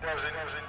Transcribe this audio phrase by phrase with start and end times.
[0.00, 0.59] President.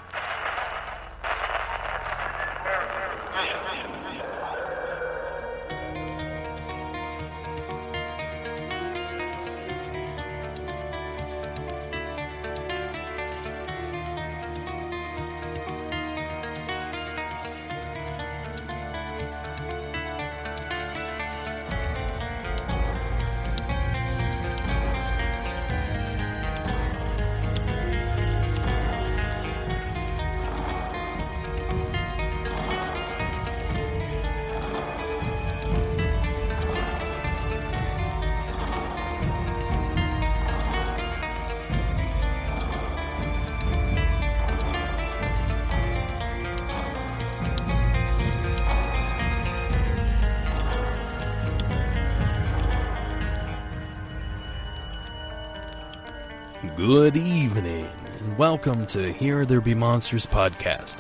[56.94, 57.88] Good evening,
[58.20, 60.98] and welcome to Here There Be Monsters podcast.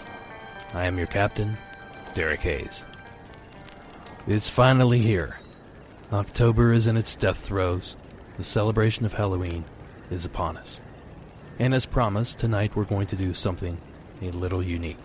[0.74, 1.58] I am your captain,
[2.14, 2.86] Derek Hayes.
[4.26, 5.42] It's finally here.
[6.14, 7.98] October is in its death throes.
[8.38, 9.66] The celebration of Halloween
[10.10, 10.80] is upon us.
[11.60, 13.78] And as promised, tonight we're going to do something
[14.22, 15.00] a little unique.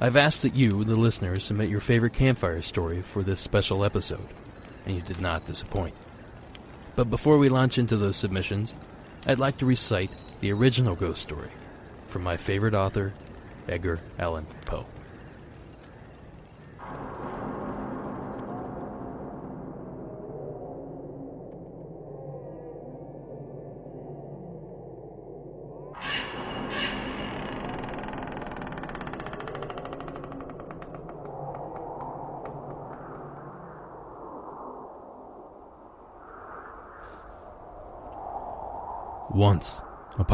[0.00, 4.28] I've asked that you, the listeners, submit your favorite campfire story for this special episode,
[4.86, 5.96] and you did not disappoint.
[6.94, 8.72] But before we launch into those submissions,
[9.26, 11.48] I'd like to recite the original ghost story
[12.08, 13.14] from my favorite author,
[13.66, 14.84] Edgar Allan Poe.
[39.34, 39.82] Once,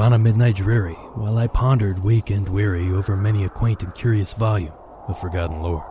[0.00, 3.94] upon a midnight dreary, while I pondered weak and weary over many a quaint and
[3.94, 4.72] curious volume
[5.08, 5.82] of forgotten lore.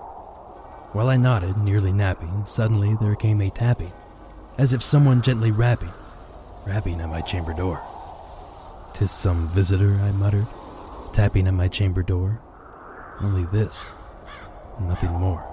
[0.94, 3.94] While I nodded, nearly napping, suddenly there came a tapping,
[4.58, 5.94] as if someone gently rapping,
[6.66, 7.80] rapping at my chamber door.
[8.96, 10.48] "'Tis some visitor, I muttered,
[11.14, 12.42] tapping at my chamber door.
[13.22, 13.86] Only this,
[14.80, 15.46] nothing more.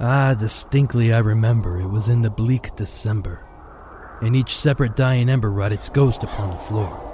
[0.00, 3.46] Ah, distinctly I remember it was in the bleak December
[4.22, 7.11] and each separate dying ember wrought its ghost upon the floor.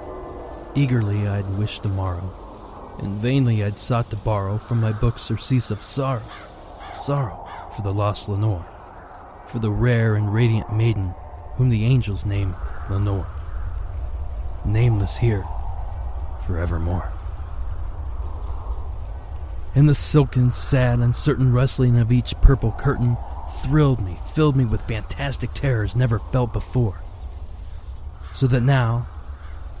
[0.79, 5.71] Eagerly I'd wished the morrow, and vainly I'd sought to borrow from my book surcease
[5.71, 6.23] of sorrow,
[6.93, 8.65] sorrow for the lost Lenore,
[9.49, 11.13] for the rare and radiant maiden
[11.57, 12.55] whom the angels name
[12.89, 13.27] Lenore,
[14.63, 15.45] nameless here
[16.47, 17.11] forevermore.
[19.75, 23.17] And the silken, sad, uncertain rustling of each purple curtain
[23.63, 27.01] thrilled me, filled me with fantastic terrors never felt before.
[28.31, 29.07] So that now,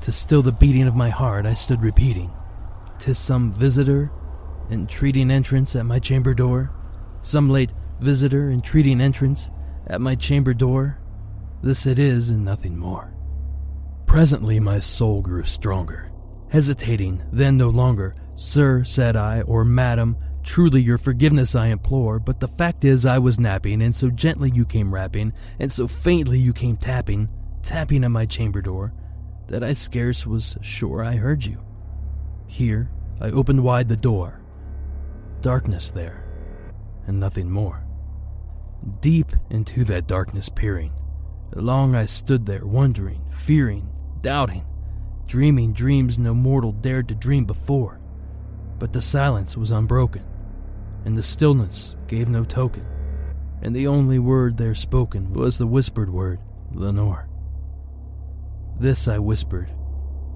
[0.01, 2.31] to still the beating of my heart, I stood repeating,
[2.99, 4.11] "'Tis some visitor
[4.69, 6.71] entreating entrance at my chamber door,
[7.21, 9.49] some late visitor entreating entrance
[9.87, 10.99] at my chamber door.
[11.61, 13.13] This it is and nothing more.
[14.05, 16.11] Presently my soul grew stronger,
[16.49, 18.13] hesitating, then no longer.
[18.35, 23.19] Sir, said I, or madam, Truly your forgiveness I implore, but the fact is I
[23.19, 27.29] was napping, and so gently you came rapping, and so faintly you came tapping,
[27.61, 28.93] tapping at my chamber door,
[29.49, 31.59] that I scarce was sure I heard you.
[32.47, 32.89] Here
[33.19, 34.41] I opened wide the door.
[35.41, 36.23] Darkness there,
[37.07, 37.83] and nothing more.
[39.01, 40.93] Deep into that darkness peering,
[41.55, 43.89] long I stood there wondering, fearing,
[44.21, 44.65] doubting,
[45.25, 47.99] dreaming dreams no mortal dared to dream before.
[48.77, 50.25] But the silence was unbroken,
[51.05, 52.85] and the stillness gave no token,
[53.61, 56.39] and the only word there spoken was the whispered word,
[56.71, 57.28] Lenore.
[58.79, 59.69] This I whispered,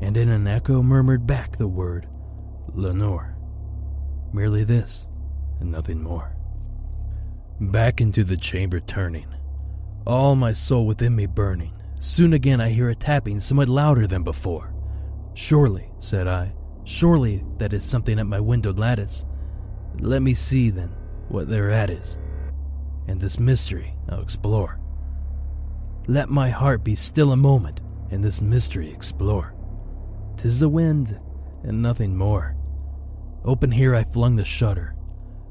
[0.02, 2.08] and in an echo murmured back the word,
[2.74, 3.38] Lenore.
[4.34, 5.06] Merely this,
[5.62, 6.36] and nothing more.
[7.62, 9.28] Back into the chamber turning,
[10.06, 11.72] all my soul within me burning.
[12.02, 14.74] Soon again I hear a tapping somewhat louder than before.
[15.36, 16.54] Surely, said I,
[16.84, 19.26] surely that is something at my windowed lattice.
[20.00, 20.94] Let me see, then,
[21.30, 22.18] what thereat is,
[23.08, 24.80] and this mystery I'll explore.
[26.08, 27.80] Let my heart be still a moment,
[28.14, 29.54] and this mystery explore.
[30.38, 31.20] Tis the wind,
[31.64, 32.56] and nothing more.
[33.44, 34.96] Open here I flung the shutter,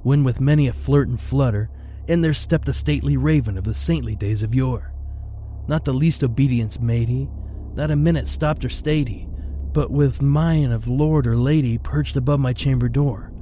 [0.02, 1.68] when with many a flirt and flutter,
[2.08, 4.94] in there stepped a stately raven of the saintly days of yore.
[5.68, 7.28] Not the least obedience made he,
[7.74, 9.28] not a minute stopped or stayed he,
[9.72, 13.32] but with mien of lord or lady perched above my chamber door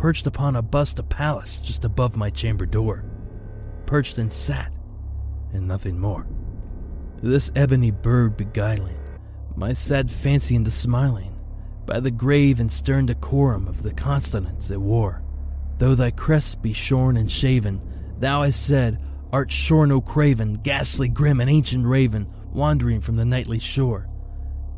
[0.00, 3.04] perched upon a bust of Pallas just above my chamber door.
[3.84, 4.72] Perched and sat,
[5.52, 6.26] and nothing more.
[7.22, 8.98] This ebony bird beguiling,
[9.54, 11.38] my sad fancy into smiling,
[11.84, 15.20] by the grave and stern decorum of the consonants it wore.
[15.78, 17.82] Though thy crest be shorn and shaven,
[18.18, 19.00] thou, I said,
[19.32, 24.08] art sure no craven, ghastly, grim, and ancient raven, wandering from the nightly shore.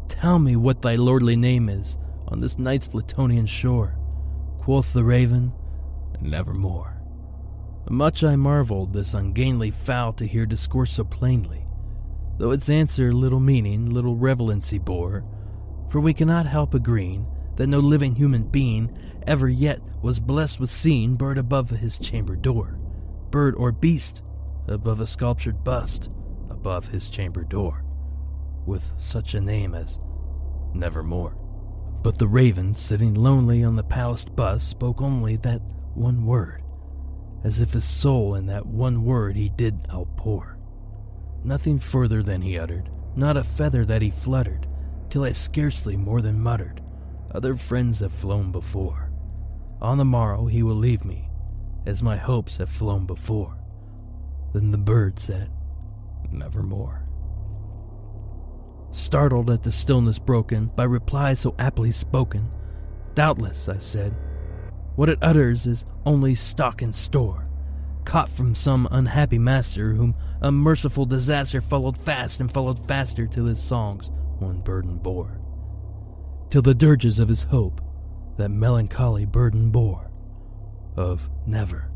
[0.09, 1.97] Tell me what thy lordly name is
[2.29, 3.95] on this night's Plutonian shore.
[4.59, 5.53] Quoth the raven,
[6.21, 6.97] Nevermore.
[7.89, 11.62] Much I marveled this ungainly fowl to hear discourse so plainly,
[12.43, 15.25] though its answer little meaning, little relevancy bore,
[15.89, 17.25] for we cannot help agreeing
[17.55, 18.91] that no living human being
[19.29, 22.77] ever yet was blessed with seeing bird above his chamber door,
[23.31, 24.23] bird or beast
[24.67, 26.11] above a sculptured bust
[26.51, 27.85] above his chamber door,
[28.67, 30.01] with such a name as
[30.75, 31.37] Nevermore.
[32.03, 35.63] But the raven, sitting lonely on the palaced bust, spoke only that
[35.95, 36.65] one word,
[37.45, 40.52] as if his soul in that one word he did outpour.
[41.45, 44.67] Nothing further than he uttered, not a feather that he fluttered,
[45.11, 46.81] till I scarcely more than muttered,
[47.35, 49.11] Other friends have flown before.
[49.81, 51.29] On the morrow he will leave me,
[51.87, 53.57] as my hopes have flown before.
[54.53, 55.51] Then the bird said,
[56.31, 57.07] Nevermore.
[58.91, 62.51] Startled at the stillness broken by replies so aptly spoken,
[63.15, 64.15] Doubtless, I said,
[64.95, 67.49] what it utters is only stock and store,
[68.05, 73.47] caught from some unhappy master whom a merciful disaster followed fast and followed faster till
[73.47, 75.41] his songs one burden bore,
[76.51, 77.81] till the dirges of his hope
[78.37, 80.11] that melancholy burden bore,
[80.97, 81.91] of never,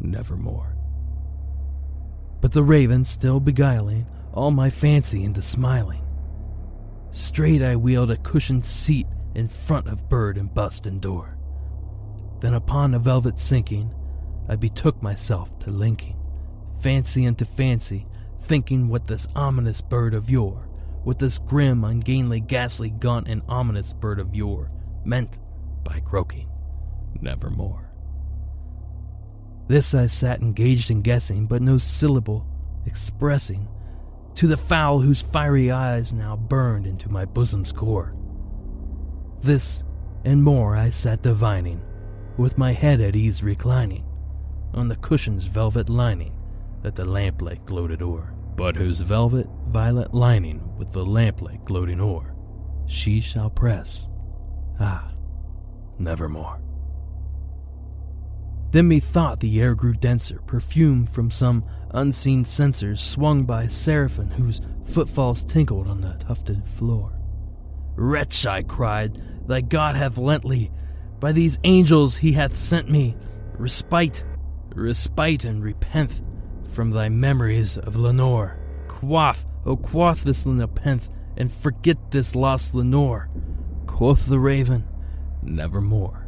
[0.00, 0.76] nevermore.
[2.40, 6.04] But the raven still beguiling all my fancy into smiling.
[7.10, 11.36] Straight I wheeled a cushioned seat in front of bird and bust and door.
[12.40, 13.94] Then upon a velvet sinking,
[14.52, 16.18] I betook myself to linking
[16.82, 18.06] fancy into fancy,
[18.42, 20.68] thinking what this ominous bird of yore,
[21.04, 24.70] what this grim, ungainly, ghastly, gaunt, and ominous bird of yore
[25.06, 25.38] meant
[25.84, 26.50] by croaking,
[27.18, 27.90] nevermore.
[29.68, 32.46] This I sat engaged in guessing, but no syllable
[32.84, 33.68] expressing
[34.34, 38.14] to the fowl whose fiery eyes now burned into my bosom's core.
[39.40, 39.82] This
[40.26, 41.80] and more I sat divining
[42.36, 44.04] with my head at ease reclining
[44.74, 46.34] on the cushion's velvet lining
[46.82, 52.32] that the lamplight gloated o'er, but whose velvet violet lining with the lamplight gloating o'er
[52.86, 54.06] she shall press,
[54.78, 55.10] ah,
[55.98, 56.60] nevermore.
[58.70, 64.60] Then methought the air grew denser, perfumed from some unseen censers swung by seraphim whose
[64.86, 67.12] footfalls tinkled on the tufted floor.
[67.96, 70.70] Wretch, I cried, thy God hath lent thee
[71.20, 73.14] by these angels he hath sent me
[73.58, 74.24] respite,
[74.76, 76.22] respite and repent
[76.70, 78.58] from thy memories of Lenore.
[78.88, 83.28] Quaff, oh quaff this nepenthe, and forget this lost Lenore.
[83.86, 84.84] Quoth the raven,
[85.42, 86.26] nevermore.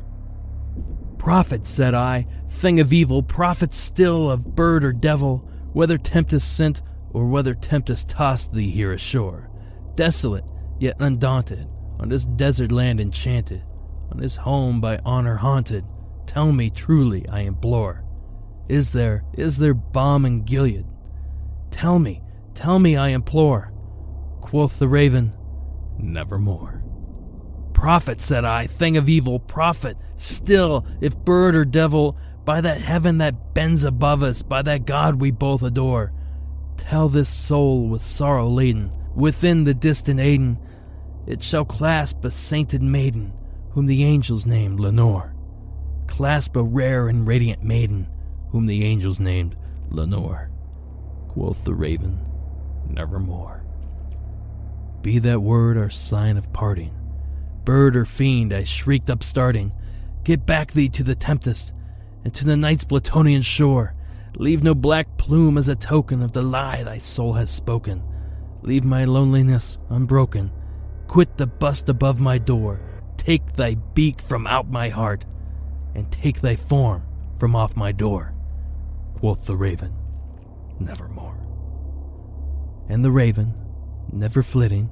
[1.18, 6.82] Prophet, said I, thing of evil, prophet still of bird or devil, whether tempest sent
[7.10, 9.48] or whether tempest tossed thee here ashore,
[9.94, 11.66] desolate yet undaunted,
[11.98, 13.62] on this desert land enchanted,
[14.10, 15.84] on this home by honor haunted.
[16.26, 18.03] Tell me truly, I implore.
[18.68, 20.86] Is there, is there balm in Gilead?
[21.70, 22.22] Tell me,
[22.54, 23.72] tell me, I implore.
[24.40, 25.34] Quoth the raven,
[25.98, 26.82] Nevermore.
[27.72, 33.18] Prophet, said I, thing of evil, prophet, still, if bird or devil, by that heaven
[33.18, 36.12] that bends above us, by that God we both adore,
[36.76, 40.58] tell this soul with sorrow laden, within the distant Aidenn,
[41.26, 43.32] it shall clasp a sainted maiden,
[43.70, 45.34] whom the angels named Lenore.
[46.06, 48.06] Clasp a rare and radiant maiden,
[48.54, 49.56] whom the angels named
[49.90, 50.48] Lenore.
[51.26, 52.20] Quoth the raven,
[52.88, 53.64] Nevermore.
[55.02, 56.94] Be that word our sign of parting.
[57.64, 59.72] Bird or fiend, I shrieked upstarting,
[60.22, 61.72] get back thee to the tempest,
[62.22, 63.96] and to the night's Plutonian shore.
[64.36, 68.04] Leave no black plume as a token of the lie thy soul has spoken.
[68.62, 70.52] Leave my loneliness unbroken.
[71.08, 72.80] Quit the bust above my door
[73.16, 75.24] Take thy beak from out my heart,
[75.96, 77.02] and take thy form
[77.40, 78.33] from off my door,
[79.24, 79.90] quoth the raven,
[80.78, 81.38] nevermore.
[82.90, 83.54] And the raven,
[84.12, 84.90] never flitting,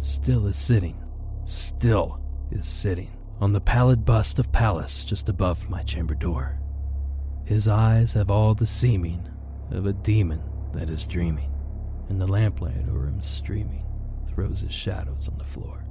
[0.00, 1.00] still is sitting,
[1.44, 6.58] still is sitting on the pallid bust of Pallas just above my chamber door.
[7.44, 9.28] His eyes have all the seeming
[9.70, 10.42] of a demon
[10.74, 11.52] that is dreaming,
[12.08, 13.86] and the lamplight o'er him streaming
[14.26, 15.84] throws his shadows on the floor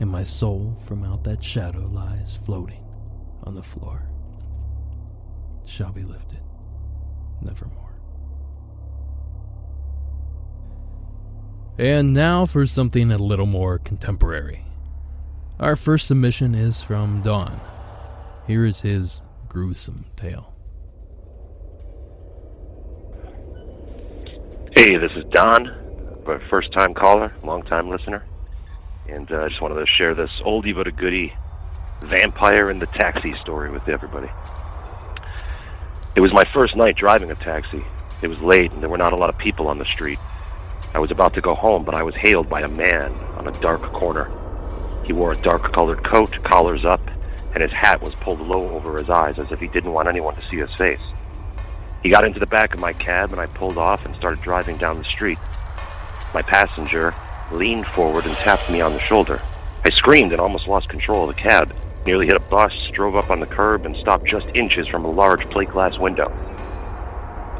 [0.00, 2.82] and my soul from out that shadow lies floating
[3.44, 4.10] on the floor.
[5.70, 6.40] Shall be lifted
[7.40, 7.94] nevermore.
[11.78, 14.64] And now for something a little more contemporary.
[15.60, 17.60] Our first submission is from Don.
[18.48, 20.52] Here is his gruesome tale.
[24.74, 25.68] Hey, this is Don,
[26.26, 28.24] a first time caller, long time listener.
[29.08, 31.32] And I uh, just wanted to share this oldie but a goodie
[32.02, 34.28] vampire in the taxi story with everybody.
[36.16, 37.84] It was my first night driving a taxi.
[38.20, 40.18] It was late and there were not a lot of people on the street.
[40.92, 43.60] I was about to go home, but I was hailed by a man on a
[43.60, 44.28] dark corner.
[45.04, 47.00] He wore a dark colored coat, collars up,
[47.54, 50.34] and his hat was pulled low over his eyes as if he didn't want anyone
[50.34, 51.00] to see his face.
[52.02, 54.78] He got into the back of my cab and I pulled off and started driving
[54.78, 55.38] down the street.
[56.34, 57.14] My passenger
[57.52, 59.40] leaned forward and tapped me on the shoulder.
[59.84, 61.72] I screamed and almost lost control of the cab,
[62.06, 65.10] nearly hit a bus, drove up on the curb, and stopped just inches from a
[65.10, 66.28] large plate glass window.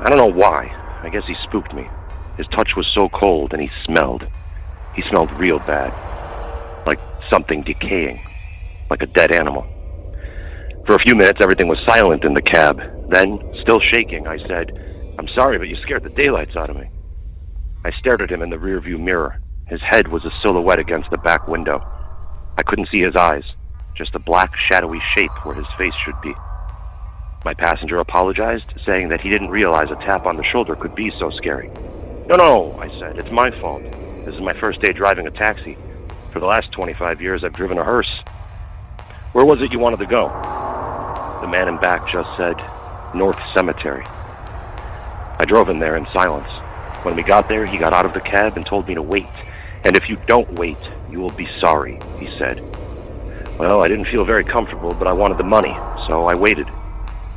[0.00, 0.76] I don't know why.
[1.02, 1.88] I guess he spooked me.
[2.36, 4.24] His touch was so cold and he smelled.
[4.94, 5.92] He smelled real bad.
[6.86, 6.98] Like
[7.30, 8.20] something decaying.
[8.88, 9.66] Like a dead animal.
[10.86, 12.80] For a few minutes, everything was silent in the cab.
[13.10, 14.72] Then, still shaking, I said,
[15.18, 16.88] I'm sorry, but you scared the daylights out of me.
[17.84, 19.38] I stared at him in the rearview mirror.
[19.68, 21.78] His head was a silhouette against the back window.
[22.58, 23.44] I couldn't see his eyes,
[23.94, 26.34] just a black, shadowy shape where his face should be.
[27.44, 31.10] My passenger apologized, saying that he didn't realize a tap on the shoulder could be
[31.18, 31.70] so scary.
[32.26, 33.82] No, no, I said, it's my fault.
[34.24, 35.76] This is my first day driving a taxi.
[36.32, 38.10] For the last 25 years, I've driven a hearse.
[39.32, 40.28] Where was it you wanted to go?
[41.40, 42.56] The man in back just said,
[43.14, 44.04] North Cemetery.
[44.06, 46.50] I drove him there in silence.
[47.02, 49.26] When we got there, he got out of the cab and told me to wait.
[49.84, 50.76] And if you don't wait,
[51.10, 52.62] you will be sorry, he said.
[53.60, 55.76] Well, I didn't feel very comfortable, but I wanted the money,
[56.08, 56.66] so I waited.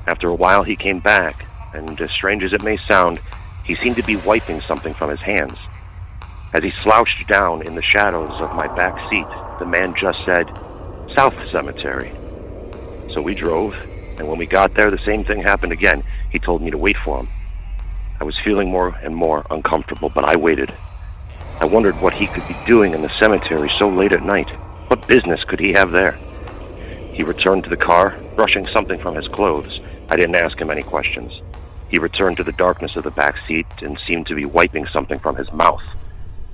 [0.07, 3.19] After a while, he came back, and as strange as it may sound,
[3.65, 5.57] he seemed to be wiping something from his hands.
[6.53, 9.27] As he slouched down in the shadows of my back seat,
[9.59, 10.47] the man just said,
[11.13, 12.13] South Cemetery.
[13.13, 13.73] So we drove,
[14.17, 16.05] and when we got there, the same thing happened again.
[16.31, 17.27] He told me to wait for him.
[18.21, 20.73] I was feeling more and more uncomfortable, but I waited.
[21.59, 24.47] I wondered what he could be doing in the cemetery so late at night.
[24.93, 26.19] What business could he have there?
[27.13, 29.79] He returned to the car, brushing something from his clothes.
[30.09, 31.31] I didn't ask him any questions.
[31.89, 35.17] He returned to the darkness of the back seat and seemed to be wiping something
[35.17, 35.81] from his mouth.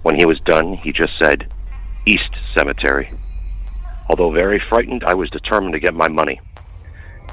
[0.03, 1.51] When he was done, he just said,
[2.05, 3.11] East Cemetery.
[4.09, 6.39] Although very frightened, I was determined to get my money.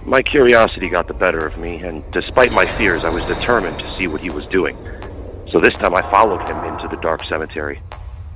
[0.05, 3.97] My curiosity got the better of me, and despite my fears, I was determined to
[3.97, 4.77] see what he was doing.
[5.53, 7.81] So this time I followed him into the dark cemetery.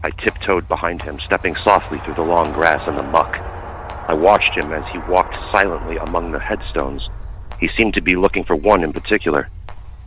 [0.03, 3.35] I tiptoed behind him, stepping softly through the long grass and the muck.
[3.37, 7.07] I watched him as he walked silently among the headstones.
[7.59, 9.49] He seemed to be looking for one in particular.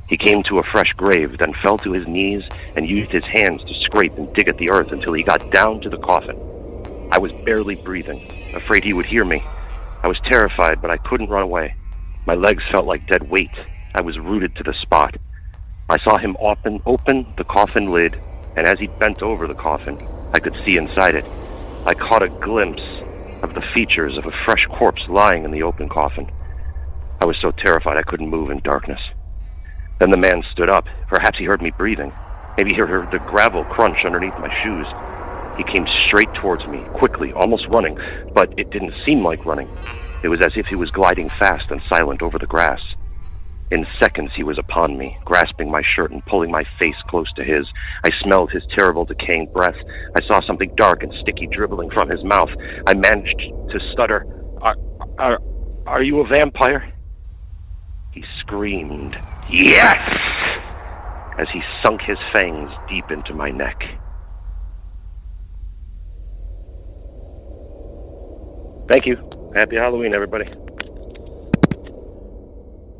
[0.08, 2.42] He came to a fresh grave, then fell to his knees
[2.76, 5.80] and used his hands to scrape and dig at the earth until he got down
[5.82, 6.38] to the coffin.
[7.12, 9.44] I was barely breathing, afraid he would hear me.
[10.02, 11.76] I was terrified, but I couldn't run away.
[12.26, 13.54] My legs felt like dead weight.
[13.96, 15.16] I was rooted to the spot.
[15.88, 18.20] I saw him open, open the coffin lid,
[18.56, 19.98] and as he bent over the coffin,
[20.34, 21.26] I could see inside it.
[21.86, 22.82] I caught a glimpse
[23.44, 26.32] of the features of a fresh corpse lying in the open coffin.
[27.22, 29.00] I was so terrified I couldn't move in darkness.
[30.00, 30.86] Then the man stood up.
[31.08, 32.12] Perhaps he heard me breathing.
[32.58, 34.88] Maybe he heard the gravel crunch underneath my shoes.
[35.58, 37.98] He came straight towards me, quickly, almost running,
[38.34, 39.70] but it didn't seem like running.
[40.24, 42.80] It was as if he was gliding fast and silent over the grass.
[43.72, 47.44] In seconds, he was upon me, grasping my shirt and pulling my face close to
[47.44, 47.66] his.
[48.04, 49.76] I smelled his terrible, decaying breath.
[50.16, 52.50] I saw something dark and sticky dribbling from his mouth.
[52.86, 54.26] I managed to stutter,
[54.62, 54.76] Are,
[55.18, 55.40] are,
[55.88, 56.94] are you a vampire?
[58.12, 59.16] He screamed,
[59.50, 59.98] Yes!
[61.40, 63.80] as he sunk his fangs deep into my neck.
[68.90, 69.18] Thank you.
[69.56, 70.46] Happy Halloween, everybody.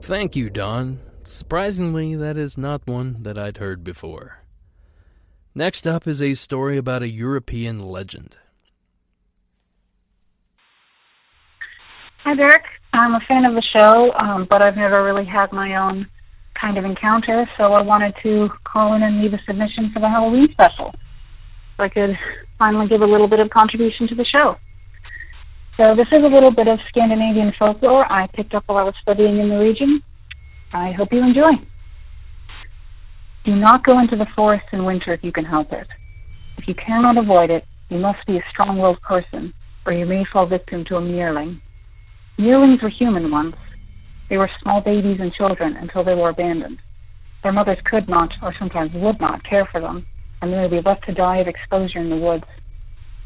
[0.04, 1.00] Thank you, Don.
[1.24, 4.44] Surprisingly, that is not one that I'd heard before.
[5.56, 8.36] Next up is a story about a European legend.
[12.26, 12.66] Hi, Derek.
[12.92, 16.10] I'm a fan of the show, um, but I've never really had my own
[16.60, 20.10] kind of encounter, so I wanted to call in and leave a submission for the
[20.10, 20.94] Halloween special.
[21.78, 22.18] So I could
[22.60, 24.58] finally give a little bit of contribution to the show.
[25.78, 28.94] So this is a little bit of Scandinavian folklore I picked up while I was
[29.02, 30.04] studying in the region.
[30.72, 31.66] I hope you enjoy.
[33.44, 35.88] Do not go into the forest in winter if you can help it.
[36.60, 39.52] If you cannot avoid it, you must be a strong-willed person,
[39.88, 41.60] or you may fall victim to a Myling.
[42.38, 43.56] Yearlings were human once.
[44.30, 46.80] They were small babies and children until they were abandoned.
[47.42, 50.06] Their mothers could not, or sometimes would not, care for them,
[50.42, 52.46] and they would be left to die of exposure in the woods.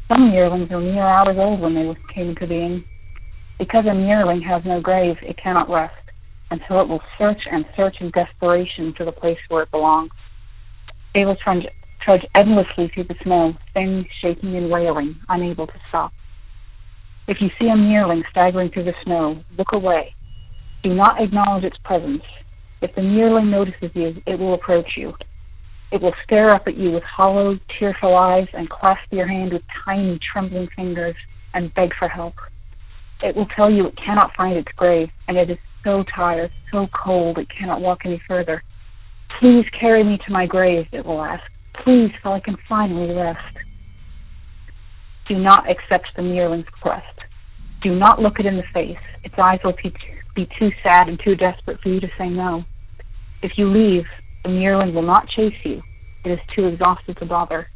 [0.08, 2.84] Some yearlings are mere hours old when they came into being.
[3.58, 5.94] Because a yearling has no grave, it cannot rest,
[6.50, 10.10] and so it will search and search in desperation for the place where it belongs.
[11.14, 11.66] They will trudge,
[12.00, 16.12] trudge endlessly through the snow, thin, shaking, and wailing, unable to stop.
[17.26, 20.14] If you see a yearling staggering through the snow, look away.
[20.82, 22.22] Do not acknowledge its presence.
[22.80, 25.12] If the yearling notices you, it will approach you.
[25.90, 29.62] It will stare up at you with hollow, tearful eyes and clasp your hand with
[29.84, 31.16] tiny, trembling fingers
[31.54, 32.34] and beg for help.
[33.22, 36.88] It will tell you it cannot find its grave, and it is so tired, so
[36.94, 38.62] cold, it cannot walk any further.
[39.40, 41.42] Please carry me to my grave, it will ask.
[41.84, 43.56] Please, so I can finally rest.
[45.26, 47.18] Do not accept the yearling's request.
[47.82, 48.98] Do not look it in the face.
[49.24, 49.92] Its eyes will be,
[50.34, 52.64] be too sad and too desperate for you to say no.
[53.42, 54.06] If you leave,
[54.44, 55.82] the yearling will not chase you.
[56.24, 57.68] It is too exhausted to bother.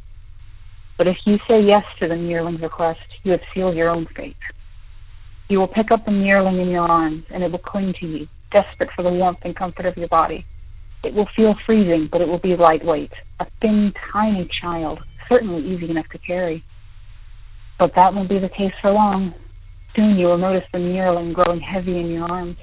[0.97, 4.35] But if you say yes to the yearling's request, you have sealed your own fate.
[5.49, 8.27] You will pick up the yearling in your arms, and it will cling to you,
[8.51, 10.45] desperate for the warmth and comfort of your body.
[11.03, 15.89] It will feel freezing, but it will be lightweight, a thin, tiny child, certainly easy
[15.89, 16.63] enough to carry.
[17.77, 19.33] But that won't be the case for long.
[19.95, 22.57] Soon you will notice the yearling growing heavy in your arms.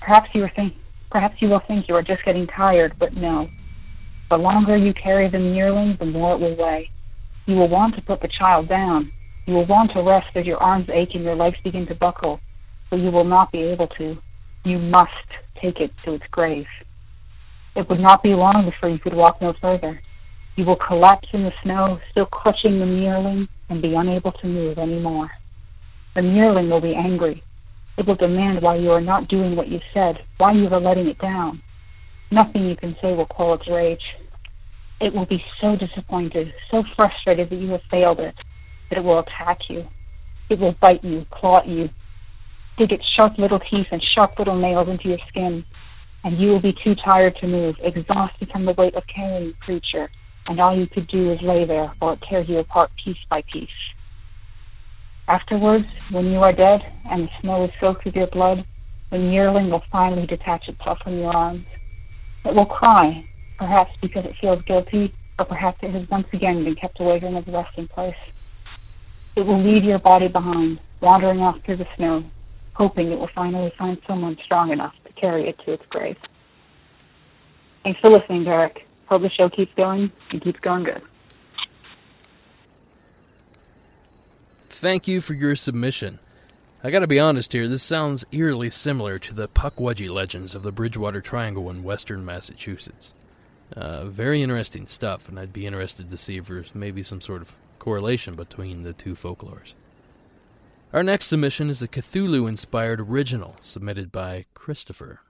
[0.00, 0.74] Perhaps you, think,
[1.10, 3.48] perhaps you will think you are just getting tired, but no.
[4.30, 6.90] The longer you carry the yearling, the more it will weigh.
[7.46, 9.12] You will want to put the child down.
[9.46, 12.40] You will want to rest as your arms ache and your legs begin to buckle,
[12.90, 14.18] but you will not be able to.
[14.64, 15.10] You must
[15.62, 16.66] take it to its grave.
[17.76, 20.00] It would not be long before you could walk no further.
[20.56, 24.78] You will collapse in the snow, still clutching the yearling, and be unable to move
[24.78, 25.30] any more.
[26.16, 27.44] The yearling will be angry.
[27.98, 31.06] It will demand why you are not doing what you said, why you are letting
[31.06, 31.62] it down.
[32.30, 34.02] Nothing you can say will quell its rage.
[35.00, 38.34] It will be so disappointed, so frustrated that you have failed it,
[38.90, 39.84] that it will attack you.
[40.50, 41.88] It will bite you, claw at you,
[42.78, 45.64] dig its sharp little teeth and sharp little nails into your skin,
[46.24, 49.54] and you will be too tired to move, exhausted from the weight of carrying the
[49.60, 50.10] creature,
[50.46, 53.42] and all you could do is lay there while it tears you apart piece by
[53.52, 53.68] piece.
[55.28, 58.64] Afterwards, when you are dead and the snow is soaked with your blood,
[59.10, 61.66] the yearling will finally detach itself from your arms.
[62.44, 63.24] It will cry,
[63.58, 67.36] perhaps because it feels guilty, or perhaps it has once again been kept away from
[67.36, 68.14] its resting place.
[69.36, 72.24] It will leave your body behind, wandering off through the snow,
[72.74, 76.16] hoping it will finally find someone strong enough to carry it to its grave.
[77.82, 78.86] Thanks for listening, Derek.
[79.06, 81.02] Hope the show keeps going and keeps going good.
[84.76, 86.18] Thank you for your submission.
[86.84, 90.70] I gotta be honest here, this sounds eerily similar to the Pukwudgie legends of the
[90.70, 93.14] Bridgewater Triangle in western Massachusetts.
[93.74, 97.40] Uh, very interesting stuff, and I'd be interested to see if there's maybe some sort
[97.40, 99.72] of correlation between the two folklores.
[100.92, 105.20] Our next submission is a Cthulhu inspired original submitted by Christopher.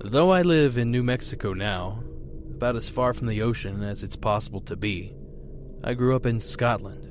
[0.00, 2.02] Though I live in New Mexico now,
[2.50, 5.14] about as far from the ocean as it's possible to be,
[5.84, 7.04] I grew up in Scotland,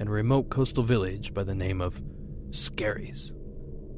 [0.00, 2.02] in a remote coastal village by the name of
[2.50, 3.32] Skerries.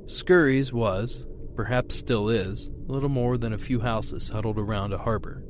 [0.06, 1.24] Skerries was,
[1.54, 5.42] perhaps still is, little more than a few houses huddled around a harbor.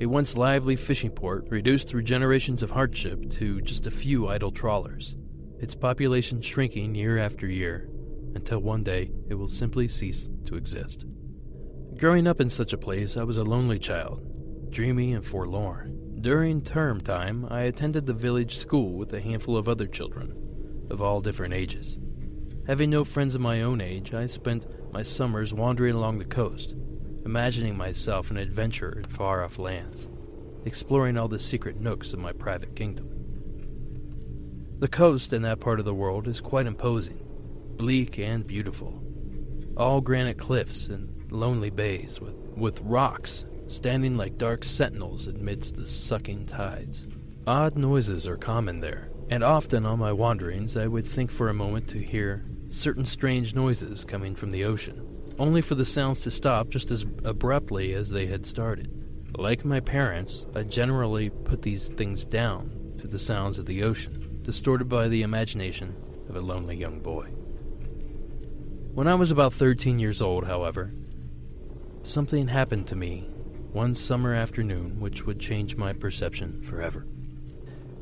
[0.00, 4.50] A once lively fishing port reduced through generations of hardship to just a few idle
[4.50, 5.14] trawlers,
[5.60, 7.88] its population shrinking year after year
[8.34, 11.04] until one day it will simply cease to exist.
[11.96, 14.26] Growing up in such a place, I was a lonely child,
[14.70, 16.01] dreamy and forlorn.
[16.22, 21.02] During term time, I attended the village school with a handful of other children, of
[21.02, 21.98] all different ages.
[22.68, 26.76] Having no friends of my own age, I spent my summers wandering along the coast,
[27.24, 30.06] imagining myself an adventurer in far off lands,
[30.64, 33.08] exploring all the secret nooks of my private kingdom.
[34.78, 37.18] The coast in that part of the world is quite imposing,
[37.76, 39.02] bleak and beautiful.
[39.76, 45.86] All granite cliffs and lonely bays with, with rocks standing like dark sentinels amidst the
[45.86, 47.06] sucking tides.
[47.46, 51.54] Odd noises are common there, and often on my wanderings I would think for a
[51.54, 56.30] moment to hear certain strange noises coming from the ocean, only for the sounds to
[56.30, 58.90] stop just as abruptly as they had started.
[59.36, 64.40] Like my parents, I generally put these things down to the sounds of the ocean,
[64.42, 65.96] distorted by the imagination
[66.28, 67.28] of a lonely young boy.
[68.94, 70.92] When I was about 13 years old, however,
[72.02, 73.30] something happened to me
[73.72, 77.06] one summer afternoon which would change my perception forever.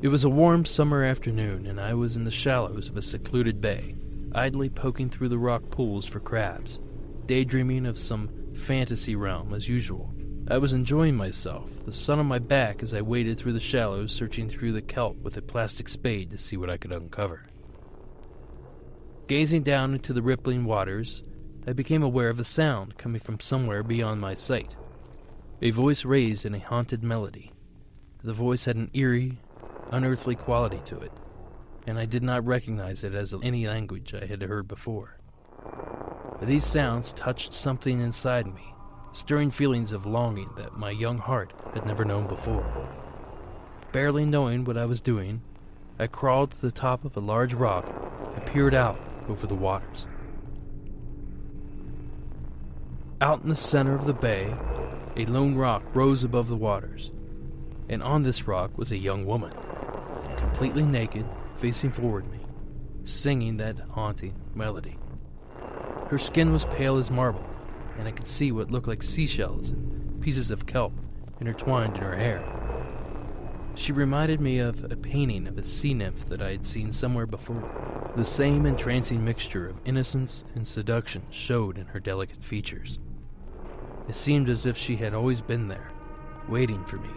[0.02, 3.60] It was a warm summer afternoon, and I was in the shallows of a secluded
[3.60, 3.96] bay,
[4.34, 6.78] idly poking through the rock pools for crabs,
[7.26, 10.12] daydreaming of some fantasy realm as usual,
[10.50, 14.12] I was enjoying myself, the sun on my back as I waded through the shallows,
[14.12, 17.46] searching through the kelp with a plastic spade to see what I could uncover.
[19.28, 21.22] Gazing down into the rippling waters,
[21.68, 24.74] I became aware of a sound coming from somewhere beyond my sight.
[25.62, 27.52] A voice raised in a haunted melody.
[28.24, 29.40] The voice had an eerie,
[29.90, 31.12] unearthly quality to it,
[31.86, 35.18] and I did not recognize it as any language I had heard before.
[36.40, 38.72] These sounds touched something inside me,
[39.12, 42.88] stirring feelings of longing that my young heart had never known before.
[43.92, 45.42] Barely knowing what I was doing,
[45.98, 47.86] I crawled to the top of a large rock
[48.34, 50.06] and peered out over the waters.
[53.20, 54.54] Out in the center of the bay,
[55.16, 57.10] a lone rock rose above the waters,
[57.88, 59.52] and on this rock was a young woman,
[60.36, 61.24] completely naked,
[61.58, 62.38] facing forward me,
[63.04, 64.96] singing that haunting melody.
[66.08, 67.44] Her skin was pale as marble,
[67.98, 70.92] and I could see what looked like seashells and pieces of kelp
[71.40, 72.42] intertwined in her hair.
[73.74, 77.26] She reminded me of a painting of a sea nymph that I had seen somewhere
[77.26, 78.12] before.
[78.16, 82.98] The same entrancing mixture of innocence and seduction showed in her delicate features.
[84.10, 85.92] It seemed as if she had always been there,
[86.48, 87.10] waiting for me.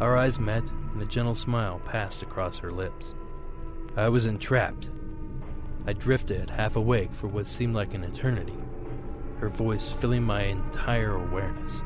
[0.00, 3.14] Our eyes met, and a gentle smile passed across her lips.
[3.96, 4.88] I was entrapped.
[5.86, 8.56] I drifted half awake for what seemed like an eternity
[9.38, 11.80] her voice filling my entire awareness.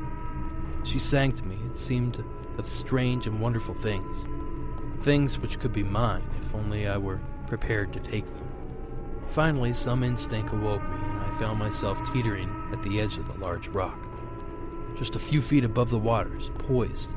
[0.85, 2.25] She sang to me, it seemed,
[2.57, 4.27] of strange and wonderful things.
[5.05, 8.49] Things which could be mine if only I were prepared to take them.
[9.29, 13.39] Finally, some instinct awoke me, and I found myself teetering at the edge of the
[13.39, 13.99] large rock,
[14.96, 17.11] just a few feet above the waters, poised,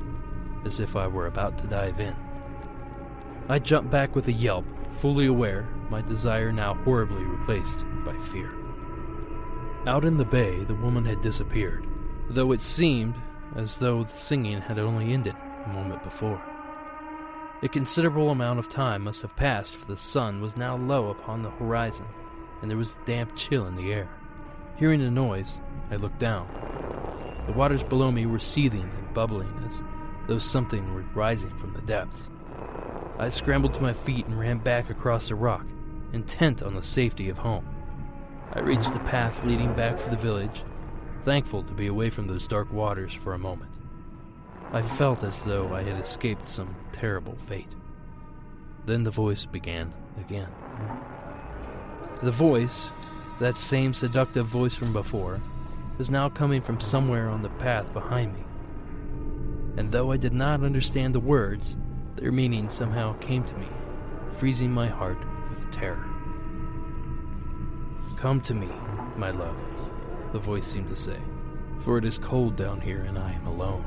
[0.65, 2.15] as if I were about to dive in.
[3.49, 8.51] I jumped back with a yelp, fully aware my desire now horribly replaced by fear.
[9.85, 11.87] Out in the bay, the woman had disappeared,
[12.29, 13.15] though it seemed
[13.55, 15.35] as though the singing had only ended
[15.65, 16.41] a moment before.
[17.63, 21.41] A considerable amount of time must have passed, for the sun was now low upon
[21.41, 22.05] the horizon,
[22.61, 24.09] and there was a damp chill in the air.
[24.75, 25.59] Hearing the noise,
[25.89, 26.47] I looked down.
[27.47, 29.81] The waters below me were seething and bubbling as
[30.27, 32.27] though something were rising from the depths.
[33.17, 35.65] I scrambled to my feet and ran back across the rock,
[36.13, 37.65] intent on the safety of home.
[38.53, 40.63] I reached the path leading back for the village,
[41.21, 43.71] thankful to be away from those dark waters for a moment.
[44.73, 47.73] I felt as though I had escaped some terrible fate.
[48.85, 50.49] Then the voice began again.
[52.21, 52.89] The voice,
[53.39, 55.39] that same seductive voice from before,
[55.97, 58.43] was now coming from somewhere on the path behind me.
[59.77, 61.75] And though I did not understand the words,
[62.15, 63.67] their meaning somehow came to me,
[64.37, 65.17] freezing my heart
[65.49, 66.05] with terror.
[68.15, 68.69] Come to me,
[69.15, 69.59] my love,
[70.33, 71.17] the voice seemed to say,
[71.81, 73.85] for it is cold down here and I am alone.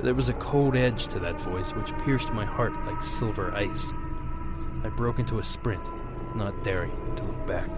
[0.00, 3.92] There was a cold edge to that voice which pierced my heart like silver ice.
[4.84, 5.82] I broke into a sprint,
[6.34, 7.68] not daring to look back.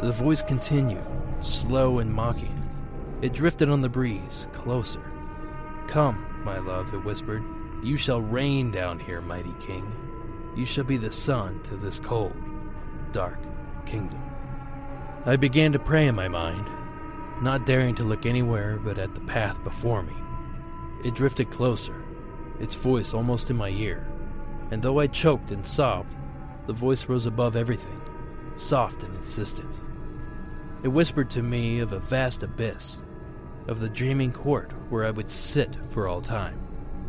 [0.00, 1.04] The voice continued,
[1.44, 2.60] slow and mocking.
[3.22, 5.10] It drifted on the breeze, closer.
[5.86, 7.44] Come, my love, it whispered.
[7.82, 9.90] You shall reign down here, mighty king.
[10.56, 12.36] You shall be the sun to this cold,
[13.12, 13.38] dark
[13.86, 14.22] kingdom.
[15.26, 16.68] I began to pray in my mind,
[17.42, 20.14] not daring to look anywhere but at the path before me.
[21.04, 22.02] It drifted closer,
[22.60, 24.06] its voice almost in my ear,
[24.70, 26.14] and though I choked and sobbed,
[26.66, 28.00] the voice rose above everything,
[28.56, 29.78] soft and insistent.
[30.84, 33.02] It whispered to me of a vast abyss,
[33.68, 36.60] of the dreaming court where I would sit for all time,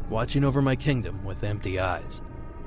[0.09, 2.21] watching over my kingdom with empty eyes,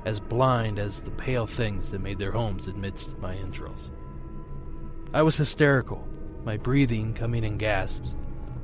[0.05, 3.89] as blind as the pale things that made their homes amidst my entrails.
[5.15, 6.07] I was hysterical,
[6.45, 8.15] my breathing coming in gasps,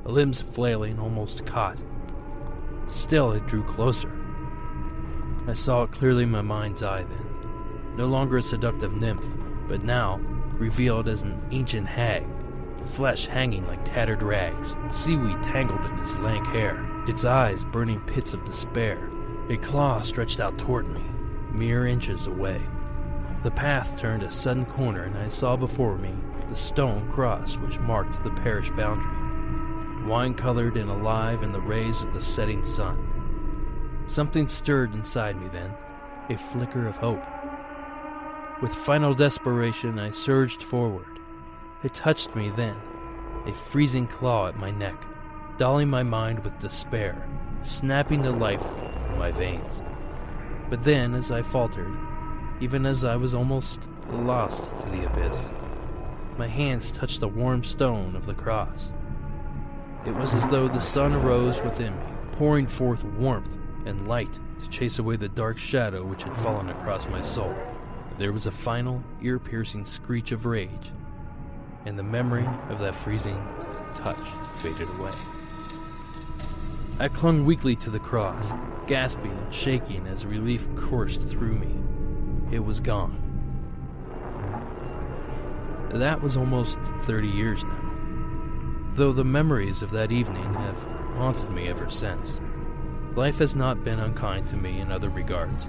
[0.05, 1.79] limbs flailing, almost caught.
[2.87, 4.13] Still, it drew closer.
[5.49, 7.97] I saw it clearly in my mind's eye then.
[7.97, 9.27] No longer a seductive nymph,
[9.67, 10.21] but now
[10.59, 12.25] revealed as an ancient hag,
[12.85, 18.35] flesh hanging like tattered rags, seaweed tangled in its lank hair, its eyes burning pits
[18.35, 19.11] of despair.
[19.51, 21.03] A claw stretched out toward me,
[21.51, 22.61] mere inches away.
[23.43, 26.15] The path turned a sudden corner, and I saw before me
[26.49, 32.03] the stone cross which marked the parish boundary, wine colored and alive in the rays
[32.05, 34.05] of the setting sun.
[34.07, 35.73] Something stirred inside me then,
[36.31, 37.23] a flicker of hope.
[38.63, 41.14] With final desperation, I surged forward.
[41.85, 42.77] It touched me then,
[43.45, 44.97] a freezing claw at my neck,
[45.59, 47.29] dulling my mind with despair,
[47.61, 49.83] snapping the life from my veins.
[50.71, 51.95] But then, as I faltered,
[52.63, 55.51] even as I was almost lost to the abyss,
[56.39, 58.91] my hands touched the warm stone of the cross.
[60.07, 64.71] It was as though the sun arose within me, pouring forth warmth and light to
[64.71, 67.55] chase away the dark shadow which had fallen across my soul.
[68.17, 70.91] There was a final, ear piercing screech of rage,
[71.85, 73.43] and the memory of that freezing
[73.95, 75.13] touch faded away.
[76.99, 78.53] I clung weakly to the cross,
[78.87, 82.55] gasping and shaking as relief coursed through me.
[82.55, 83.21] It was gone.
[85.93, 87.91] That was almost 30 years now,
[88.95, 90.83] though the memories of that evening have
[91.15, 92.41] haunted me ever since.
[93.15, 95.69] Life has not been unkind to me in other regards.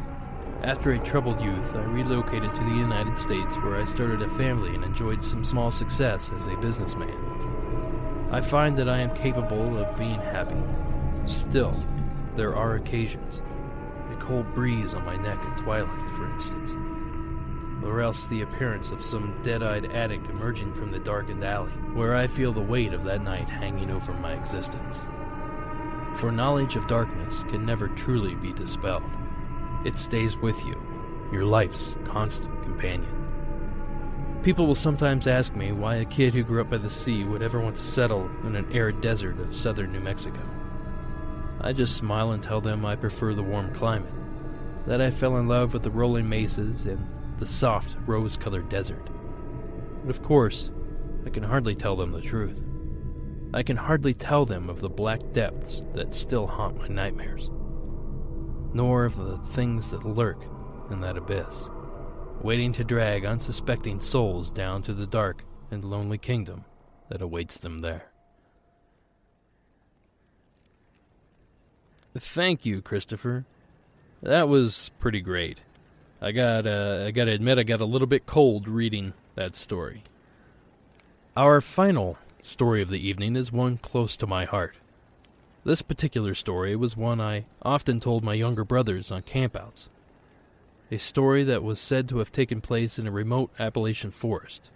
[0.63, 4.73] After a troubled youth, I relocated to the United States where I started a family
[4.73, 7.13] and enjoyed some small success as a businessman.
[8.31, 10.61] I find that I am capable of being happy.
[11.27, 11.75] Still,
[12.35, 13.41] there are occasions.
[14.11, 16.73] A cold breeze on my neck at twilight, for instance.
[17.83, 22.15] Or else the appearance of some dead eyed addict emerging from the darkened alley, where
[22.15, 24.99] I feel the weight of that night hanging over my existence.
[26.15, 29.03] For knowledge of darkness can never truly be dispelled.
[29.85, 30.81] It stays with you,
[31.31, 33.11] your life's constant companion.
[34.41, 37.43] People will sometimes ask me why a kid who grew up by the sea would
[37.43, 40.39] ever want to settle in an arid desert of southern New Mexico.
[41.61, 44.13] I just smile and tell them I prefer the warm climate,
[44.87, 49.07] that I fell in love with the rolling mesas and the soft, rose colored desert.
[50.03, 50.71] But of course,
[51.27, 52.59] I can hardly tell them the truth.
[53.53, 57.51] I can hardly tell them of the black depths that still haunt my nightmares
[58.75, 60.37] nor of the things that lurk
[60.91, 61.69] in that abyss,
[62.41, 66.65] waiting to drag unsuspecting souls down to the dark and lonely kingdom
[67.07, 68.11] that awaits them there.
[72.17, 73.45] Thank you, Christopher.
[74.21, 75.61] That was pretty great.
[76.21, 79.55] I got uh, I got to admit I got a little bit cold reading that
[79.55, 80.03] story.
[81.37, 84.75] Our final story of the evening is one close to my heart.
[85.65, 89.89] This particular story was one I often told my younger brothers on campouts.
[90.91, 94.69] A story that was said to have taken place in a remote Appalachian forest,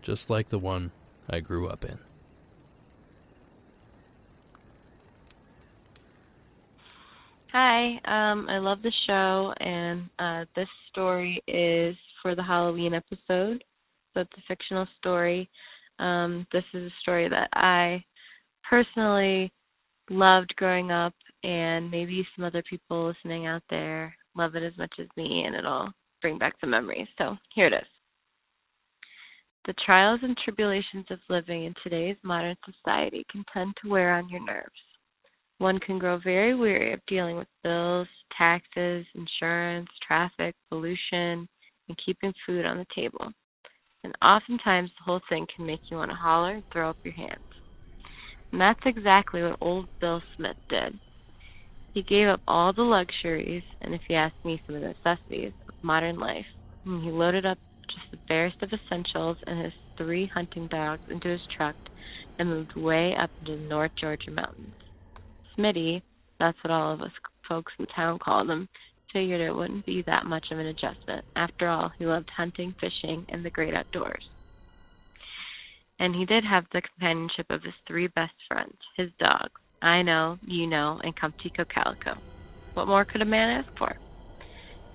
[0.00, 0.92] just like the one
[1.28, 1.98] I grew up in.
[7.50, 13.64] Hi, um, I love the show, and uh, this story is for the Halloween episode.
[14.14, 15.50] So it's a fictional story.
[15.98, 18.04] Um, this is a story that I
[18.70, 19.52] personally
[20.12, 24.94] loved growing up, and maybe some other people listening out there love it as much
[25.00, 27.08] as me, and it'll bring back some memories.
[27.18, 27.86] So here it is.
[29.66, 34.28] The trials and tribulations of living in today's modern society can tend to wear on
[34.28, 34.70] your nerves.
[35.58, 41.48] One can grow very weary of dealing with bills, taxes, insurance, traffic, pollution,
[41.88, 43.32] and keeping food on the table.
[44.02, 47.14] And oftentimes the whole thing can make you want to holler and throw up your
[47.14, 47.38] hands.
[48.52, 50.98] And that's exactly what old Bill Smith did.
[51.94, 55.52] He gave up all the luxuries, and if you ask me, some of the necessities
[55.68, 56.46] of modern life.
[56.84, 61.28] And he loaded up just the barest of essentials and his three hunting dogs into
[61.28, 61.76] his truck
[62.38, 64.74] and moved way up into the North Georgia mountains.
[65.58, 66.02] Smitty,
[66.38, 67.10] that's what all of us
[67.48, 68.68] folks in town called him,
[69.12, 71.24] figured it wouldn't be that much of an adjustment.
[71.36, 74.24] After all, he loved hunting, fishing, and the great outdoors
[76.02, 80.36] and he did have the companionship of his three best friends, his dogs, I know,
[80.44, 82.20] you know, and Comtico Calico.
[82.74, 83.94] What more could a man ask for?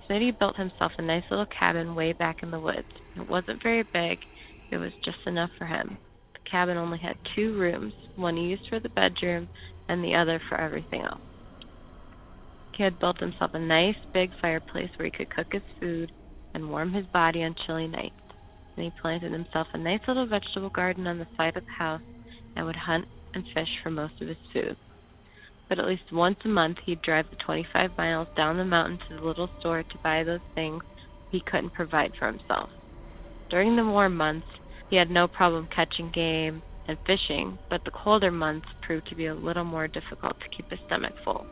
[0.03, 2.89] Smitty built himself a nice little cabin way back in the woods.
[3.15, 4.19] It wasn't very big,
[4.69, 5.97] it was just enough for him.
[6.33, 9.47] The cabin only had two rooms, one he used for the bedroom
[9.87, 11.21] and the other for everything else.
[12.75, 16.11] He had built himself a nice big fireplace where he could cook his food
[16.53, 18.26] and warm his body on chilly nights
[18.77, 22.01] and he planted himself a nice little vegetable garden on the side of the house
[22.55, 24.77] and would hunt and fish for most of his food.
[25.67, 29.15] But at least once a month he'd drive the 25 miles down the mountain to
[29.17, 30.81] the little store to buy those things
[31.29, 32.69] he couldn't provide for himself.
[33.49, 34.47] During the warm months,
[34.89, 39.25] he had no problem catching game and fishing, but the colder months proved to be
[39.25, 41.45] a little more difficult to keep his stomach full.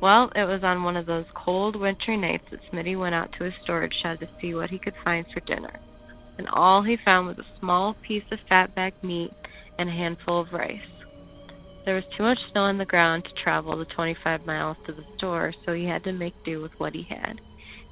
[0.00, 3.44] Well, it was on one of those cold wintry nights that Smitty went out to
[3.44, 5.72] his storage shed to see what he could find for dinner.
[6.38, 9.32] And all he found was a small piece of fatback meat
[9.78, 10.80] and a handful of rice.
[11.84, 15.04] There was too much snow on the ground to travel the 25 miles to the
[15.16, 17.40] store, so he had to make do with what he had.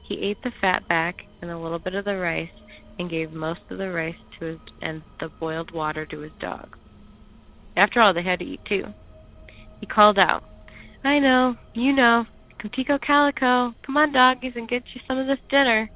[0.09, 2.51] He ate the fatback and a little bit of the rice
[2.99, 6.77] and gave most of the rice to his and the boiled water to his dog.
[7.77, 8.95] After all, they had to eat too.
[9.81, 10.43] He called out,
[11.05, 12.25] I know, you know.
[12.61, 15.91] Comtico Calico, come on, doggies, and get you some of this dinner.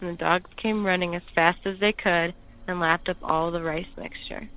[0.00, 2.34] And the dogs came running as fast as they could
[2.68, 4.48] and lapped up all the rice mixture.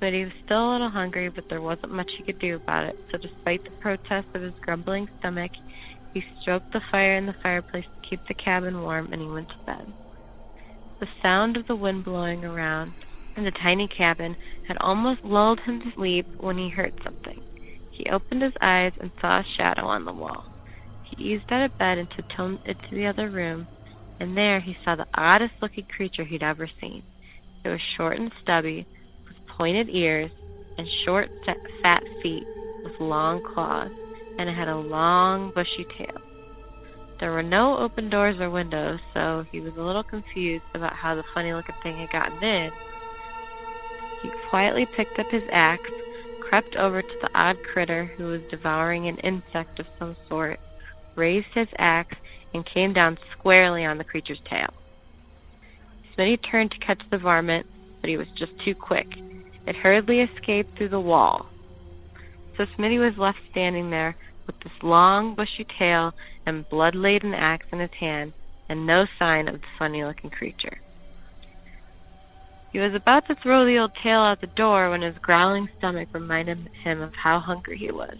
[0.00, 2.96] Smitty was still a little hungry, but there wasn't much he could do about it,
[3.10, 5.52] so despite the protests of his grumbling stomach,
[6.14, 9.48] he stroked the fire in the fireplace to keep the cabin warm and he went
[9.48, 9.92] to bed.
[11.00, 12.94] The sound of the wind blowing around
[13.36, 17.40] in the tiny cabin had almost lulled him to sleep when he heard something.
[17.98, 20.44] He opened his eyes and saw a shadow on the wall.
[21.02, 23.66] He eased out of bed and tiptoed into the other room,
[24.20, 27.02] and there he saw the oddest looking creature he'd ever seen.
[27.64, 28.86] It was short and stubby,
[29.26, 30.30] with pointed ears,
[30.78, 31.28] and short,
[31.82, 32.46] fat feet
[32.84, 33.90] with long claws,
[34.38, 36.22] and it had a long, bushy tail.
[37.18, 41.16] There were no open doors or windows, so he was a little confused about how
[41.16, 42.70] the funny looking thing had gotten in.
[44.22, 45.90] He quietly picked up his axe,
[46.48, 50.58] crept over to the odd critter who was devouring an insect of some sort,
[51.14, 52.16] raised his axe,
[52.54, 54.72] and came down squarely on the creature's tail.
[56.16, 57.66] Smitty turned to catch the varmint,
[58.00, 59.06] but he was just too quick.
[59.66, 61.46] It hurriedly escaped through the wall.
[62.56, 66.14] So Smitty was left standing there with this long, bushy tail
[66.46, 68.32] and blood-laden axe in his hand,
[68.70, 70.78] and no sign of the funny-looking creature.
[72.72, 76.08] He was about to throw the old tail out the door when his growling stomach
[76.12, 78.16] reminded him of how hungry he was.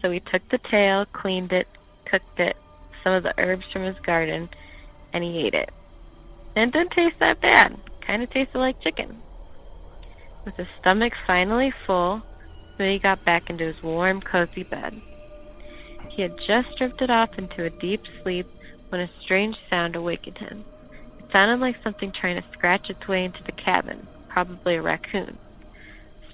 [0.00, 1.66] So he took the tail, cleaned it,
[2.04, 2.56] cooked it,
[3.02, 4.48] some of the herbs from his garden,
[5.12, 5.70] and he ate it.
[6.56, 7.76] And it didn't taste that bad.
[8.06, 9.20] Kind of tasted like chicken.
[10.44, 12.22] With his stomach finally full,
[12.76, 15.00] Smitty got back into his warm, cozy bed.
[16.08, 18.46] He had just drifted off into a deep sleep
[18.88, 20.64] when a strange sound awakened him.
[21.32, 25.38] Sounded like something trying to scratch its way into the cabin, probably a raccoon.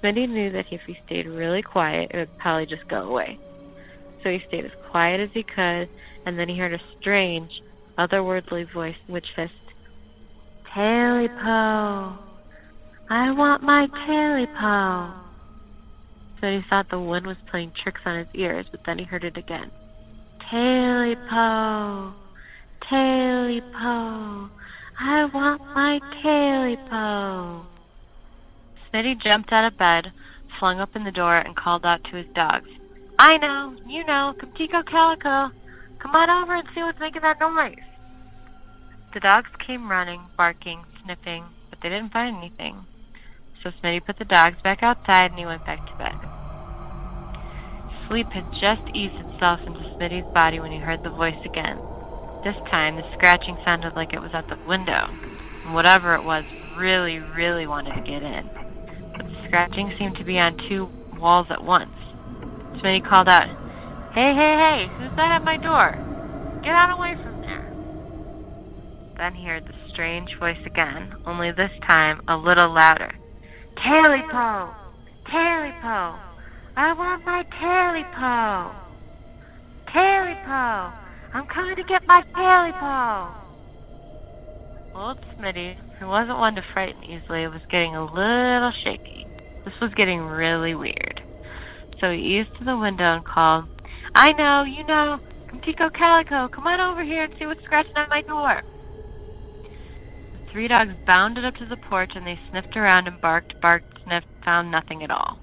[0.01, 3.37] Smitty knew that if he stayed really quiet, it would probably just go away.
[4.23, 5.89] So he stayed as quiet as he could,
[6.25, 7.51] and then he heard a strange,
[7.97, 9.53] otherworldly voice which hissed,
[10.73, 12.17] Taily-po!
[13.09, 15.13] I want my taily-po.
[16.41, 19.23] So he thought the wind was playing tricks on his ears, but then he heard
[19.23, 19.71] it again.
[20.51, 22.13] Taily-po,
[22.83, 24.49] taily-po,
[24.99, 27.65] I want my taily-po.
[28.89, 30.11] Smitty jumped out of bed,
[30.59, 32.69] flung open the door, and called out to his dogs.
[33.19, 35.51] I know, you know, Comtico Calico.
[35.99, 37.75] Come on over and see what's making that noise.
[39.13, 42.85] The dogs came running, barking, sniffing, but they didn't find anything
[43.67, 46.15] so Smitty put the dogs back outside and he went back to bed.
[48.07, 51.77] Sleep had just eased itself into Smitty's body when he heard the voice again.
[52.43, 55.09] This time, the scratching sounded like it was at the window,
[55.65, 56.45] and whatever it was
[56.77, 58.49] really, really wanted to get in.
[59.17, 61.95] But the scratching seemed to be on two walls at once.
[62.75, 63.47] Smitty called out,
[64.13, 65.91] Hey, hey, hey, who's that at my door?
[66.63, 67.71] Get out of away from there.
[69.17, 73.11] Then he heard the strange voice again, only this time a little louder.
[73.75, 74.73] Taily-po!
[75.25, 76.15] Taily-po!
[76.75, 78.71] I want my Taily-po!
[79.87, 81.06] Taily-po!
[81.33, 83.47] I'm coming to get my Taily-po!
[84.95, 89.27] Old Smitty, who wasn't one to frighten easily, was getting a little shaky.
[89.65, 91.21] This was getting really weird.
[91.99, 93.65] So he eased to the window and called,
[94.15, 98.09] I know, you know, Comtico Calico, come on over here and see what's scratching at
[98.09, 98.61] my door
[100.33, 104.03] The three dogs bounded up to the porch and they sniffed around and barked, barked,
[104.03, 105.37] sniffed, found nothing at all.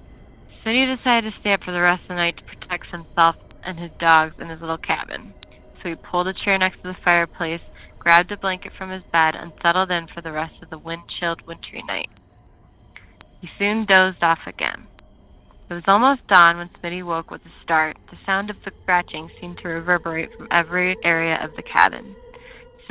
[0.63, 3.79] Smitty decided to stay up for the rest of the night to protect himself and
[3.79, 5.33] his dogs in his little cabin.
[5.89, 7.61] He pulled a chair next to the fireplace,
[7.99, 11.45] grabbed a blanket from his bed, and settled in for the rest of the wind-chilled
[11.47, 12.09] wintry night.
[13.41, 14.87] He soon dozed off again.
[15.69, 17.97] It was almost dawn when Smitty woke with a start.
[18.11, 22.15] The sound of the scratching seemed to reverberate from every area of the cabin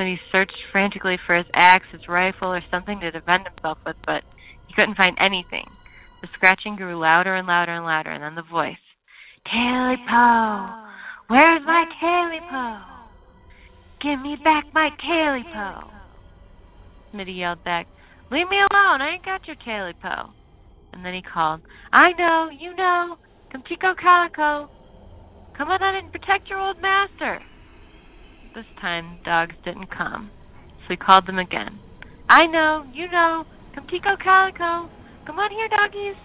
[0.02, 4.22] he searched frantically for his axe, his rifle, or something to defend himself with, but
[4.66, 5.66] he couldn't find anything.
[6.20, 8.76] The scratching grew louder and louder and louder, and then the voice.
[9.46, 10.93] Taily-po!
[11.26, 12.80] Where's my Taily-po?
[14.02, 15.90] Give me back my Taily-po!
[17.12, 17.86] Smitty yelled back,
[18.30, 20.30] Leave me alone, I ain't got your Taily-po.
[20.92, 21.62] And then he called,
[21.92, 23.16] I know, you know,
[23.50, 24.68] Comtico Calico.
[25.54, 27.40] Come on out and protect your old master.
[28.54, 30.30] This time, dogs didn't come,
[30.82, 31.78] so he called them again.
[32.28, 34.90] I know, you know, Comtico Calico,
[35.24, 36.16] come on here, doggies.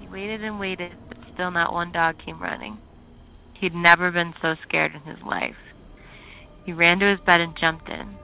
[0.00, 2.78] He waited and waited, but still not one dog came running.
[3.60, 5.56] He'd never been so scared in his life.
[6.64, 8.16] He ran to his bed and jumped in.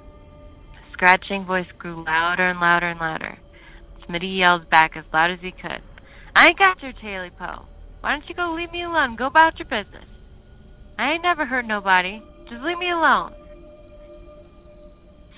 [0.72, 3.38] The scratching voice grew louder and louder and louder.
[4.02, 5.80] Smitty yelled back as loud as he could.
[6.36, 7.66] I ain't got your taily-po.
[8.00, 10.04] Why don't you go leave me alone go about your business?
[10.98, 12.20] I ain't never hurt nobody.
[12.48, 13.32] Just leave me alone.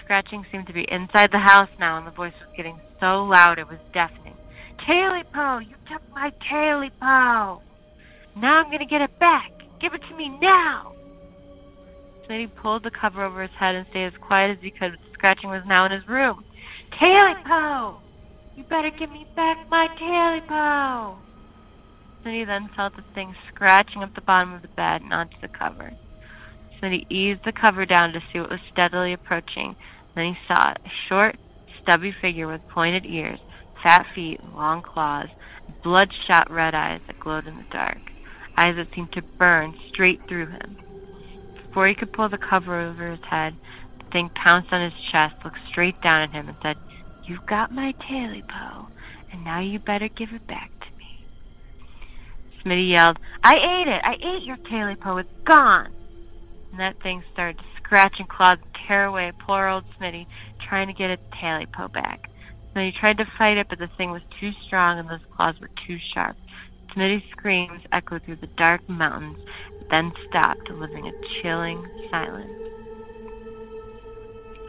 [0.03, 3.59] Scratching seemed to be inside the house now, and the voice was getting so loud
[3.59, 4.37] it was deafening.
[4.79, 5.59] Taily-Po!
[5.59, 7.63] You took my Taily-Po!
[8.37, 9.54] Now I'm gonna get it back!
[9.85, 10.95] Give it to me now!
[12.25, 15.51] Smitty pulled the cover over his head and stayed as quiet as he could, scratching
[15.51, 16.43] was now in his room.
[16.93, 17.99] Taily-Po!
[18.57, 21.19] You better give me back my Taily-Po!
[22.23, 25.49] Smitty then felt the thing scratching up the bottom of the bed and onto the
[25.49, 25.93] cover.
[26.81, 29.77] Smitty eased the cover down to see what was steadily approaching.
[30.15, 30.77] Then he saw a
[31.11, 31.37] short,
[31.83, 33.41] stubby figure with pointed ears,
[33.83, 35.29] fat feet, long claws,
[35.83, 38.14] bloodshot red eyes that glowed in the dark,
[38.57, 40.77] eyes that seemed to burn straight through him.
[41.55, 43.57] Before he could pull the cover over his head,
[43.99, 46.77] the thing pounced on his chest, looked straight down at him, and said,
[47.25, 48.89] You've got my Taily-Po,
[49.33, 51.27] and now you better give it back to me.
[52.65, 54.03] Smitty yelled, I ate it!
[54.05, 55.17] I ate your Taily-Po!
[55.17, 55.91] It's gone!
[56.71, 60.27] And that thing started to scratch and claw and tear away poor old Smitty,
[60.69, 62.21] trying to get its Taily-Po back.
[62.75, 65.71] Smitty tried to fight it, but the thing was too strong and those claws were
[65.87, 66.37] too sharp.
[66.95, 69.39] Smitty's screams echoed through the dark mountains,
[69.91, 72.51] then stopped, leaving a chilling silence.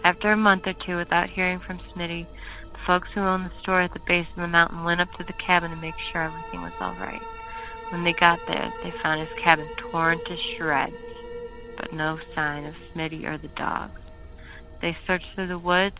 [0.03, 2.25] After a month or two without hearing from Smitty,
[2.71, 5.23] the folks who owned the store at the base of the mountain went up to
[5.23, 7.21] the cabin to make sure everything was all right.
[7.89, 10.95] When they got there, they found his cabin torn to shreds
[11.75, 13.99] but no sign of Smitty or the dogs.
[14.81, 15.97] They searched through the woods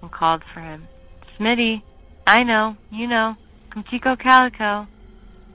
[0.00, 0.86] and called for him.
[1.38, 1.82] Smitty,
[2.26, 3.36] I know, you know,
[3.70, 4.86] come Chico Calico.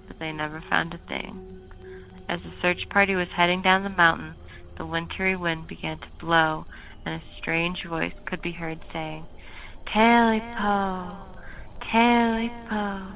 [0.08, 1.62] But they never found a thing.
[2.30, 4.36] As the search party was heading down the mountain,
[4.78, 6.66] the wintry wind began to blow,
[7.06, 9.28] and a strange voice could be heard saying,
[9.93, 11.18] Taily-Po,
[11.91, 13.14] Taily-Po,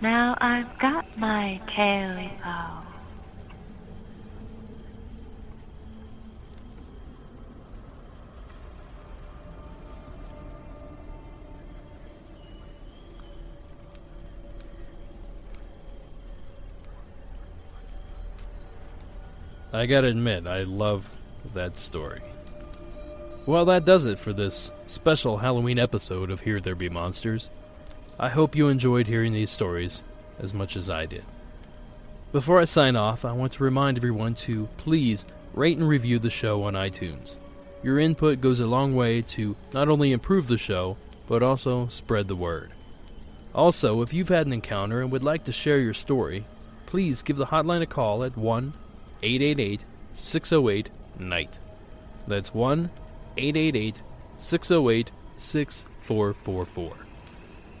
[0.00, 2.87] now I've got my Taily-Po.
[19.70, 21.06] I gotta admit, I love
[21.52, 22.22] that story.
[23.44, 27.50] Well, that does it for this special Halloween episode of Here There Be Monsters.
[28.18, 30.02] I hope you enjoyed hearing these stories
[30.38, 31.24] as much as I did.
[32.32, 36.30] Before I sign off, I want to remind everyone to please rate and review the
[36.30, 37.36] show on iTunes.
[37.82, 40.96] Your input goes a long way to not only improve the show,
[41.26, 42.70] but also spread the word.
[43.54, 46.46] Also, if you've had an encounter and would like to share your story,
[46.86, 48.72] please give the hotline a call at 1
[49.22, 51.58] 888 608 NIGHT.
[52.26, 52.90] That's 1
[53.36, 54.02] 888
[54.36, 56.96] 608 6444.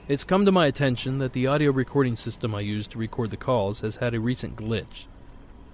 [0.08, 3.36] It's come to my attention that the audio recording system I use to record the
[3.36, 5.06] calls has had a recent glitch.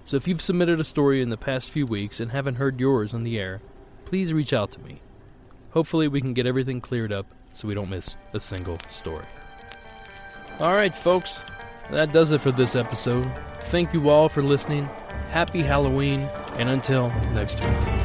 [0.03, 3.13] So if you've submitted a story in the past few weeks and haven't heard yours
[3.13, 3.61] on the air,
[4.05, 4.99] please reach out to me.
[5.71, 9.25] Hopefully, we can get everything cleared up so we don't miss a single story.
[10.59, 11.43] Alright, folks,
[11.89, 13.29] that does it for this episode.
[13.65, 14.89] Thank you all for listening
[15.35, 16.21] happy Halloween,
[16.57, 18.04] and until next week.